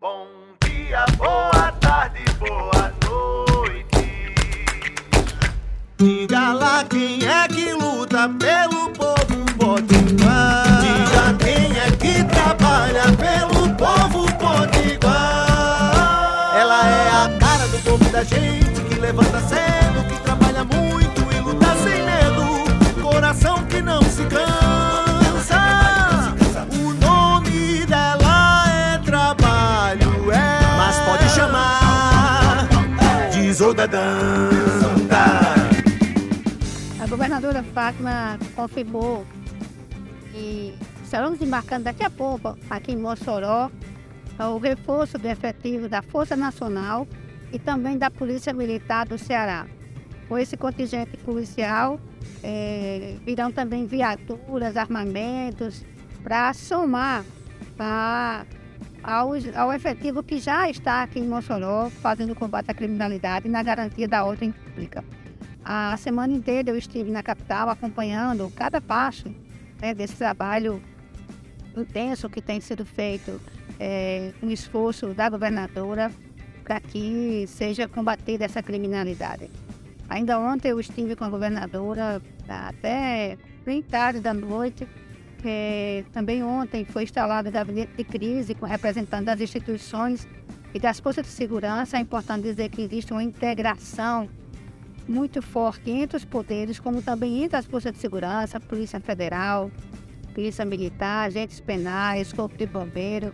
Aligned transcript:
Bom 0.00 0.26
dia, 0.62 1.04
boa 1.16 1.72
tarde, 1.80 2.20
boa 2.38 2.92
noite. 3.04 4.34
Diga 5.96 6.52
lá 6.52 6.84
quem 6.84 7.24
é 7.26 7.48
que 7.48 7.72
luta 7.72 8.28
pelo 8.28 8.90
povo 8.90 9.44
potiguar. 9.56 10.80
Diga 10.80 11.34
quem 11.38 11.78
é 11.78 11.90
que 11.92 12.24
trabalha 12.24 13.04
pelo 13.16 13.74
povo 13.76 14.26
potiguar. 14.36 15.06
Ela 16.56 16.86
é 16.88 17.08
a 17.10 17.38
cara 17.38 17.66
do 17.68 17.78
povo 17.78 18.04
da 18.10 18.24
gente 18.24 18.63
de 33.54 33.58
Zodadanta. 33.58 35.24
A 37.00 37.06
governadora 37.06 37.62
Fátima 37.62 38.36
confirmou 38.56 39.24
que 40.32 40.74
estarão 41.04 41.32
desembarcando 41.32 41.84
daqui 41.84 42.02
a 42.02 42.10
pouco 42.10 42.58
aqui 42.68 42.92
em 42.92 42.96
Mossoró 42.96 43.70
o 44.40 44.58
reforço 44.58 45.16
do 45.18 45.28
efetivo 45.28 45.88
da 45.88 46.02
Força 46.02 46.34
Nacional 46.34 47.06
e 47.52 47.58
também 47.60 47.96
da 47.96 48.10
Polícia 48.10 48.52
Militar 48.52 49.06
do 49.06 49.16
Ceará. 49.16 49.66
Com 50.28 50.36
esse 50.36 50.56
contingente 50.56 51.16
policial, 51.18 52.00
eh, 52.42 53.14
virão 53.24 53.52
também 53.52 53.86
viaturas, 53.86 54.76
armamentos, 54.76 55.84
para 56.24 56.52
somar 56.54 57.24
tá, 57.76 58.44
ao, 59.04 59.72
efetivo 59.72 60.22
que 60.22 60.38
já 60.38 60.68
está 60.70 61.02
aqui 61.02 61.20
em 61.20 61.28
Mossoró, 61.28 61.90
fazendo 61.90 62.34
combate 62.34 62.70
à 62.70 62.74
criminalidade 62.74 63.48
na 63.48 63.62
garantia 63.62 64.08
da 64.08 64.24
ordem 64.24 64.50
pública. 64.50 65.04
A 65.62 65.96
semana 65.98 66.32
inteira 66.32 66.70
eu 66.70 66.76
estive 66.76 67.10
na 67.10 67.22
capital 67.22 67.68
acompanhando 67.68 68.50
cada 68.56 68.80
passo 68.80 69.28
né, 69.80 69.94
desse 69.94 70.16
trabalho 70.16 70.82
intenso 71.76 72.30
que 72.30 72.40
tem 72.40 72.60
sido 72.60 72.84
feito, 72.86 73.40
é, 73.78 74.32
um 74.42 74.50
esforço 74.50 75.08
da 75.08 75.28
governadora 75.28 76.10
para 76.62 76.80
que 76.80 77.44
seja 77.46 77.86
combatida 77.86 78.44
essa 78.44 78.62
criminalidade. 78.62 79.50
Ainda 80.08 80.38
ontem 80.38 80.68
eu 80.68 80.80
estive 80.80 81.14
com 81.16 81.24
a 81.24 81.28
governadora 81.28 82.22
até 82.48 83.36
bem 83.64 83.82
tarde 83.82 84.20
da 84.20 84.32
noite. 84.32 84.86
É, 85.44 86.04
também 86.12 86.42
ontem 86.42 86.84
foi 86.84 87.02
instalado 87.02 87.48
o 87.48 87.52
gabinete 87.52 87.92
de 87.96 88.04
crise 88.04 88.54
com 88.54 88.64
representantes 88.64 89.26
das 89.26 89.40
instituições 89.40 90.26
e 90.72 90.78
das 90.78 90.98
forças 91.00 91.24
de 91.24 91.30
segurança. 91.30 91.96
É 91.98 92.00
importante 92.00 92.44
dizer 92.44 92.70
que 92.70 92.82
existe 92.82 93.12
uma 93.12 93.22
integração 93.22 94.28
muito 95.06 95.42
forte 95.42 95.90
entre 95.90 96.16
os 96.16 96.24
poderes, 96.24 96.80
como 96.80 97.02
também 97.02 97.44
entre 97.44 97.58
as 97.58 97.66
forças 97.66 97.92
de 97.92 97.98
segurança, 97.98 98.58
Polícia 98.58 98.98
Federal, 99.00 99.70
Polícia 100.34 100.64
Militar, 100.64 101.26
agentes 101.26 101.60
penais, 101.60 102.32
Corpo 102.32 102.56
de 102.56 102.66
Bombeiro, 102.66 103.32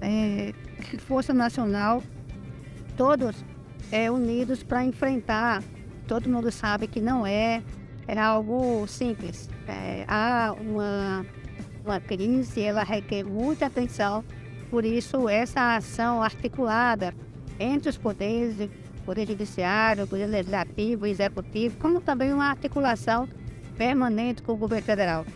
é, 0.00 0.52
Força 1.00 1.34
Nacional, 1.34 2.02
todos 2.96 3.44
é, 3.90 4.10
unidos 4.10 4.62
para 4.62 4.84
enfrentar. 4.84 5.62
Todo 6.06 6.28
mundo 6.28 6.50
sabe 6.50 6.86
que 6.86 7.00
não 7.00 7.26
é, 7.26 7.62
é 8.06 8.18
algo 8.18 8.86
simples. 8.86 9.48
É, 9.66 10.04
há 10.08 10.54
uma, 10.60 11.26
uma 11.84 12.00
crise, 12.00 12.62
ela 12.62 12.82
requer 12.82 13.24
muita 13.24 13.66
atenção, 13.66 14.24
por 14.70 14.84
isso 14.84 15.28
essa 15.28 15.76
ação 15.76 16.22
articulada 16.22 17.14
entre 17.58 17.90
os 17.90 17.98
poderes, 17.98 18.68
Poder 19.04 19.26
Judiciário, 19.26 20.06
Poder 20.06 20.26
Legislativo, 20.26 21.06
Executivo, 21.06 21.76
como 21.78 22.00
também 22.00 22.32
uma 22.32 22.46
articulação 22.50 23.28
permanente 23.76 24.42
com 24.42 24.52
o 24.52 24.56
governo 24.56 24.84
federal. 24.84 25.26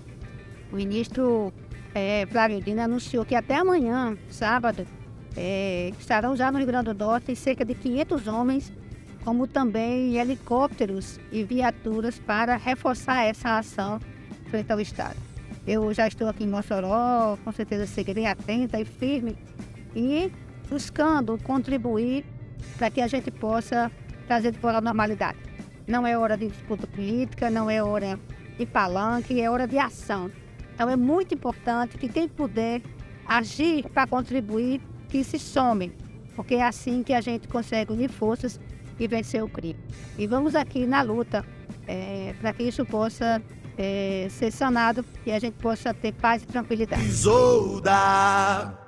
O 0.73 0.77
ministro 0.77 1.53
é, 1.95 2.27
Flávio 2.31 2.61
Dino 2.61 2.83
anunciou 2.83 3.25
que 3.25 3.35
até 3.35 3.57
amanhã, 3.57 4.17
sábado, 4.29 4.87
é, 5.37 5.93
estarão 5.99 6.37
já 6.37 6.51
no 6.51 6.59
Rio 6.59 6.67
Grande 6.67 6.93
do 6.93 6.95
Norte 6.95 7.35
cerca 7.35 7.65
de 7.65 7.75
500 7.75 8.27
homens, 8.29 8.73
como 9.25 9.47
também 9.47 10.19
helicópteros 10.19 11.19
e 11.33 11.43
viaturas 11.43 12.19
para 12.19 12.57
reforçar 12.57 13.25
essa 13.25 13.59
ação 13.59 13.99
frente 14.51 14.71
ao 14.71 14.79
Estado. 14.79 15.17
Eu 15.67 15.93
já 15.95 16.07
estou 16.07 16.29
aqui 16.29 16.45
em 16.45 16.49
Mossoró, 16.49 17.39
com 17.43 17.51
certeza 17.51 17.87
seguirei 17.87 18.27
atenta 18.27 18.79
e 18.79 18.85
firme 18.85 19.37
e 19.97 20.31
buscando 20.69 21.39
contribuir 21.39 22.25
para 22.77 22.91
que 22.91 23.01
a 23.01 23.07
gente 23.07 23.31
possa 23.31 23.91
trazer 24.27 24.53
de 24.53 24.59
volta 24.59 24.79
a 24.79 24.81
normalidade. 24.83 25.39
Não 25.87 26.07
é 26.07 26.17
hora 26.19 26.37
de 26.37 26.49
disputa 26.49 26.87
política, 26.87 27.49
não 27.49 27.71
é 27.71 27.83
hora 27.83 28.19
de 28.59 28.67
palanque, 28.67 29.41
é 29.41 29.51
hora 29.51 29.67
de 29.67 29.79
ação. 29.79 30.31
Então 30.75 30.89
é 30.89 30.97
muito 30.97 31.35
importante 31.35 31.97
que 31.97 32.09
quem 32.09 32.29
puder 32.29 32.83
agir 33.27 33.89
para 33.89 34.07
contribuir, 34.07 34.83
que 35.09 35.25
se 35.25 35.39
some, 35.39 35.93
porque 36.37 36.57
é 36.57 36.63
assim 36.63 37.03
que 37.03 37.15
a 37.15 37.21
gente 37.23 37.49
consegue 37.49 37.93
unir 37.93 38.11
forças 38.11 38.61
e 38.99 39.09
vencer 39.09 39.43
o 39.43 39.49
crime. 39.49 39.79
E 40.19 40.27
vamos 40.27 40.55
aqui 40.55 40.87
na 40.87 41.03
luta 41.03 41.45
é, 41.87 42.35
para 42.41 42.53
que 42.53 42.63
isso 42.63 42.85
possa 42.85 43.43
é, 43.77 44.27
ser 44.31 44.51
sanado 44.51 45.05
e 45.27 45.33
a 45.33 45.39
gente 45.39 45.55
possa 45.55 45.93
ter 45.93 46.13
paz 46.13 46.43
e 46.43 46.47
tranquilidade. 46.47 47.05
Isolda. 47.05 48.84